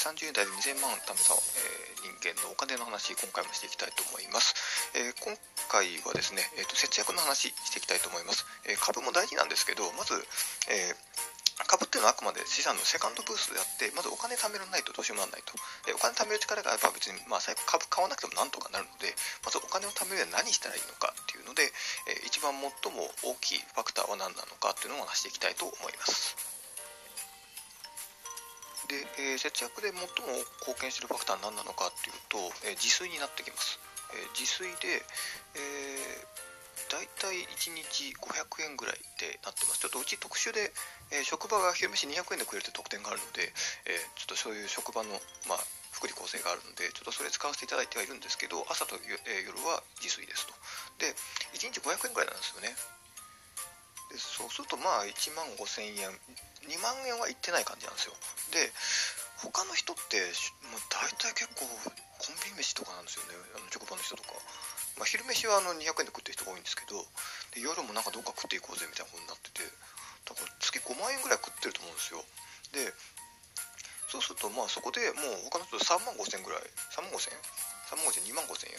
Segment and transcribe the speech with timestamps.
[0.00, 4.56] 30代で2000万貯めた、えー、人間のお金の話今回もしていきたいと思います、
[4.96, 5.36] えー、今
[5.68, 10.16] 回はですね、えーと、節約の話していきたいと思います、え株も大事なんですけどまず、
[10.72, 10.96] え
[11.68, 15.52] 株っていうのはあくまで資産のセカンドブーストであってまずお金貯めらないとどうしようもならないと、
[15.84, 19.12] えお金貯める力があれば別に、まあ、最後株買わなくてもなんとかなるので
[19.44, 21.68] まずお金を貯めるには何したらいいのかっていうので、
[22.08, 26.59] え一番最も大きいファクターは何なのかっていうのを話していきたいと思います。
[28.90, 30.10] で、えー、節約で最も
[30.66, 33.78] 貢献しているファクターは何なのかっていうと、えー、自炊になってきます、
[34.10, 34.98] えー、自炊で、
[35.54, 36.50] えー、
[36.90, 39.80] 大体1日500円ぐらいでなってます。
[39.80, 40.74] ちょっとうち特殊で、
[41.14, 43.54] え職場が昼飯200円でくれるって特典があるので、
[43.86, 45.14] えちょっとそういう職場の、
[45.46, 45.58] まあ、
[45.94, 50.54] 福利厚生があるのでちょっとそれ使わせていただいてはいるんですけど朝と、え夜は自炊ですと。
[50.98, 51.14] で
[51.54, 52.74] 1日500円ぐらいなんですよね。
[54.10, 56.10] でそうするとまあ1万5000円。
[56.68, 58.14] 2万円はいってない感じなんですよ。
[58.52, 58.70] で
[59.40, 60.20] 他の人って、
[60.68, 63.38] まあ、大体結構コンビニ飯とかなんですよね。
[63.56, 64.36] あの職場の人とか、
[65.00, 67.00] まあ、昼飯はあの200円で食ってる人が多いんですけど
[67.56, 69.64] で夜もなんかどっか食っていこうぜみたいなことになってて。
[70.28, 72.22] だから月5万円ぐらい食ってると思うんですよ。
[72.70, 72.92] で
[74.06, 76.62] そうするとまあそこでもう他の人と3万5000円ぐらい。
[76.94, 77.40] 3万5000円
[77.90, 78.78] ？3万5千円？2万5000円？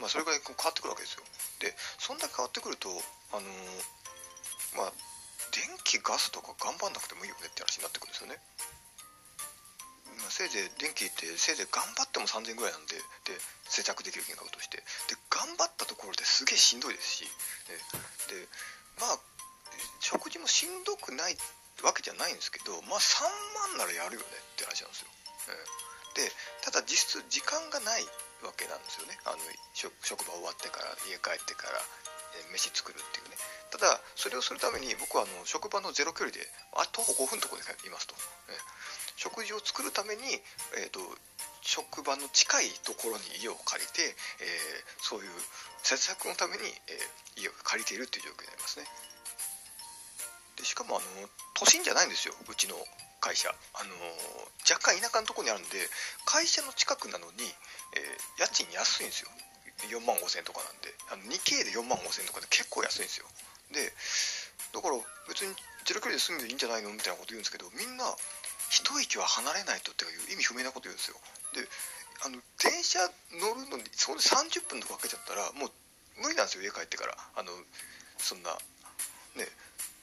[0.00, 1.24] まあそれぐらい変わってくるわけですよ。
[1.60, 2.90] でそんだけ変わってくると
[3.32, 3.48] あのー、
[4.76, 4.92] まあ
[5.52, 8.40] 電気ガスとか頑張んなくてもいいよねって話になってくるんですよね。
[10.22, 12.96] まあ、せいぜい電気ってせいぜい頑張っても3000円ぐらいなんで
[13.28, 13.36] で
[13.68, 14.78] 節約できる金額として。
[15.08, 17.28] で頑張ったところですげえしんどいですし。
[17.68, 18.48] でで
[19.00, 19.18] まあ
[20.00, 21.36] 食事もしんどくない
[21.82, 23.24] わけじゃないんですけどまあ3
[23.76, 25.08] 万ならやるよねって話なんですよ。
[26.14, 28.04] でただ実質時間がない
[28.44, 29.18] わけなんですよね。
[29.24, 29.38] あの
[30.02, 31.80] 職場終わってから家帰ってから。
[32.52, 33.36] 飯作るっていうね。
[33.70, 36.40] ただそれをするために僕はあの職場のゼロ距離で
[36.76, 38.14] あ徒歩5分のところでいますと、
[38.48, 38.52] え
[39.16, 40.22] 食事を作るために、
[40.82, 40.98] えーと、
[41.60, 45.30] 職場の近いところに家を借りて、えー、そういう
[45.82, 48.86] 節約のために、えー、家を借りているっていう状況になりますね。
[50.58, 52.74] でしかもあの都心じゃないんですようちの
[53.22, 53.94] 会社、あの
[54.66, 55.78] 若干田舎のところにあるんで
[56.26, 57.46] 会社の近くなのに、
[57.94, 59.30] えー、家賃安いんですよ。
[59.88, 63.26] 4万5000円とかなんであの 2K で4万5000円とかで結構安いんですよ。
[63.72, 63.92] で
[64.72, 64.96] だから
[65.28, 65.54] 別に
[65.84, 68.04] ゼロ距離で住んでいいんじゃないのみたいなこと言うんですけどみんな
[68.70, 71.16] 一息は離れないとっていう意味不明なこと言うんですよ。
[71.52, 71.64] で
[72.24, 73.00] あの電車
[73.34, 75.70] 乗るのにそこで30分とかかけちゃったらもう
[76.22, 77.16] 無理なんですよ家帰ってから。
[77.36, 77.50] あの
[78.18, 78.54] そんな
[79.34, 79.48] ね。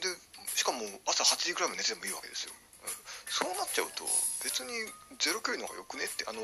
[0.00, 0.08] で
[0.54, 2.52] しかも朝8時くらいまで寝てもいいわけですよ、
[2.82, 2.92] うん、
[3.28, 4.04] そうなっちゃうと
[4.42, 4.72] 別に
[5.20, 6.40] ゼロ距離の方がよくねってあの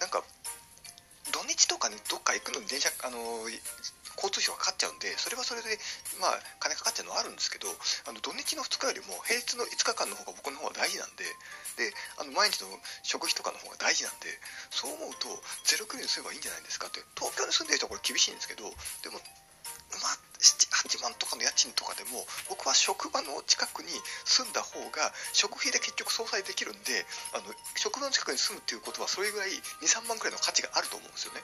[0.00, 0.22] なんか
[1.58, 3.18] 日とかにどっか行くのに電車あの
[4.14, 5.74] 交通費はかかっちゃうんでそれはそれで
[6.22, 7.66] まあ金かかっちゃうのはあるんですけど
[8.06, 11.26] あの土日の2日よりも平日の5日間の方が僕の方が大事なんで
[11.78, 12.70] であの毎日の
[13.02, 14.30] 食費とかの方が大事なんで
[14.70, 15.30] そう思うと
[15.66, 17.02] ゼロクリーンすればいいんじゃないですかって。
[17.18, 18.62] 東京に住んでる人はこれ厳しいんですけど
[19.02, 19.18] でも
[19.96, 23.90] まあ78万とかの家賃とかでも僕は職場の近くに
[24.24, 27.04] 住んだ方が食費で結局相殺できるんで
[27.34, 29.50] あの職場の近くに住むっていうことはそれぐらい
[29.82, 31.42] 23万くらいの価値があると思うんですよね。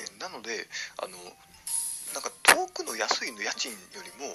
[0.00, 1.16] えなのであの
[2.14, 4.34] なんか遠くの安いの家賃よりも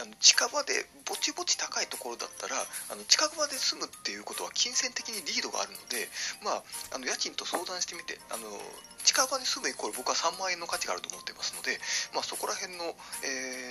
[0.00, 2.56] あの近場でぼちぼち高いところだったら
[2.90, 6.08] あの近場で住むっていうことは金銭的にリードがあるので、
[6.44, 8.44] まあ、あの家賃と相談してみてあの
[9.06, 11.78] 近場に住むイコール僕は3万円の価値があると思ってますので、
[12.12, 12.92] まあ、そこら辺の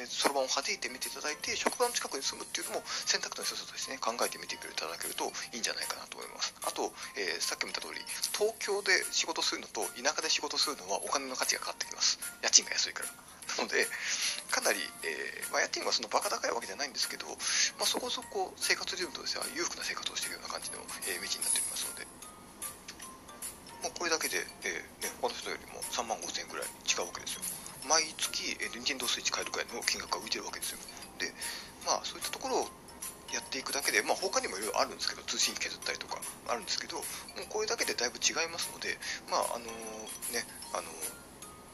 [0.08, 6.56] そろばんを弾いてみていただいて職場の近くに住むっていうのも選択の一つとしてね考えてみていただけるといいんじゃないかなと思います。
[6.64, 8.00] あと、えー、さっきも言った通り
[8.32, 12.18] 東京で仕事するのと田舎で仕事するのはお金の価値が変わってきます。
[12.42, 13.12] 家賃が安いから。
[13.58, 13.88] なので
[14.66, 17.30] なり、えーまあ、家賃はそのバカ高いわけじゃないんですけど、
[17.78, 22.10] まあ、そこそこ生活リズムとしては裕福な生活をしているような感じの、えー、道になっておりますので、
[23.86, 27.46] まあ、これだけで、えーね、他の人よりも3万5000円ぐらい違うわけですよ。
[27.86, 30.82] 毎月、えー、ニンテンドースイッチ買えるくらいの金額が浮いてるわけですよ。
[31.22, 31.30] で
[31.86, 32.70] まあそういったところを
[33.30, 36.18] やっていくだけで、まあ、他にもいろいろあるんですけど通信削ったりとか
[36.48, 37.06] あるんですけどもう
[37.50, 38.98] これだけでだいぶ違いますので
[39.30, 41.25] まああのー、ねあのー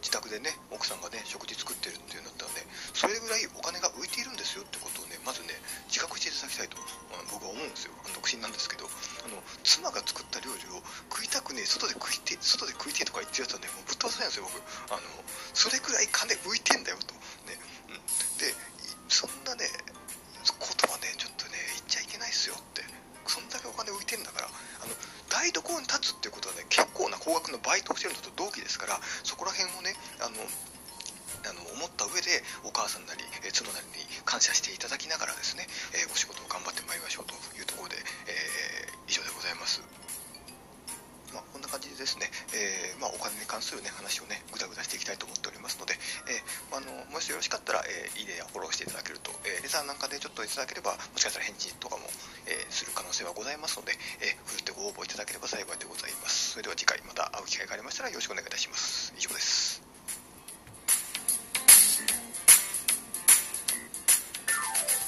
[0.02, 2.66] 自宅でね奥さんがね食事作ってるっていうんだったらね
[2.98, 5.54] それぐらいお金が浮いているんですよってことをねまずね
[5.88, 6.78] 自覚していただきたいと、
[7.14, 7.94] まあ、僕は思うんですよ。
[8.18, 8.90] 独身なんですけど
[9.24, 10.82] あの妻が作った料理を
[11.14, 14.58] 食いたくねえ外で食いて外で食いてとか言ってるやつはねもうぶっ飛ばさないんですよ僕。
[14.90, 15.06] あの
[15.54, 17.14] それぐらい金浮いてんだよと。
[17.46, 17.56] ね、
[17.94, 18.02] うん、
[18.42, 18.52] で
[19.08, 19.70] そんなね
[20.58, 22.82] ことはねちょっとね言っちゃいけないっすよって。
[23.30, 24.92] そんだけお金浮いてんだからあの
[25.30, 30.42] 台所に立つっていうことはね結構高額のバイトをしてるのと同期ですからそこら辺をねあの
[31.42, 37.98] あの思った上でお母さんなり、え妻なりに感謝していただきながらですね、えご仕事を頑張ってまいりましょうというところで、
[38.30, 39.82] えー、以上でございます。
[41.34, 45.96] まあ、こんな感じでですね、えー、まあ、お金に関する、ね、話をね、ぐだぐだしていきたいと思っておりますので、
[46.28, 52.04] えー、あのもしよろしかったら、えー、いいねやフォローしていただけると、えレザーなんかでちょっといただければ、もしかしたら返事とかも、
[52.46, 56.52] えする可能性はございますので、えー、ふる応募いただければ幸いでございます。
[56.52, 59.14] それでは次回また会う機会がありましたらよろしくお願いいたします。
[59.18, 59.91] 以上です。